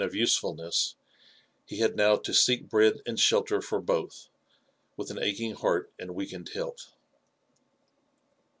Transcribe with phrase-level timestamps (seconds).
[0.01, 0.95] 61 of usefulness,
[1.63, 4.29] he had now to seek bread and shelter for both,
[4.97, 6.95] with an aching heart and weakened health.